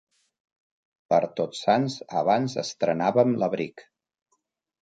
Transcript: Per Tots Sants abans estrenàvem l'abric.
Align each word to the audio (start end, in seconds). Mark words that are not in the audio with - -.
Per 1.13 1.19
Tots 1.41 1.61
Sants 1.67 1.99
abans 2.23 2.57
estrenàvem 2.65 3.37
l'abric. 3.45 3.85